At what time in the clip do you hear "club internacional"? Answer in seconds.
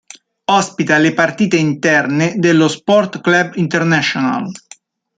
3.21-4.49